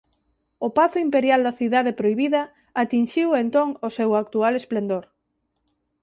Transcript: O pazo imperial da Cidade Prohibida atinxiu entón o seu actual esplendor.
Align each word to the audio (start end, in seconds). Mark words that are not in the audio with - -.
O 0.65 0.69
pazo 0.77 0.97
imperial 1.07 1.41
da 1.43 1.57
Cidade 1.59 1.91
Prohibida 1.99 2.41
atinxiu 2.83 3.29
entón 3.43 3.67
o 3.87 3.89
seu 3.97 4.09
actual 4.21 4.53
esplendor. 4.61 5.05